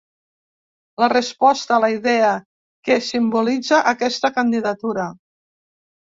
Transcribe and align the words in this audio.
La 1.01 1.09
resposta 1.11 1.75
a 1.75 1.81
la 1.83 1.89
idea 1.95 2.31
que 2.89 2.97
simbolitza 3.07 3.81
aquesta 3.91 4.31
candidatura. 4.39 5.05